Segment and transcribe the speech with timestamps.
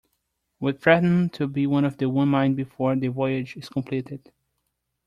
[0.59, 4.31] We threaten to be of the one mind before the voyage is completed.